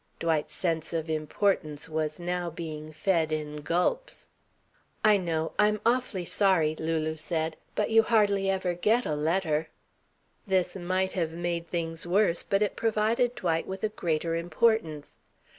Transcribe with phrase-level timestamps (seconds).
[0.19, 4.29] Dwight's sense of importance was now being fed in gulps.
[5.05, 5.51] "I know.
[5.59, 9.67] I'm awfully sorry," Lulu said, "but you hardly ever get a letter"
[10.57, 15.19] This might have made things worse, but it provided Dwight with a greater importance.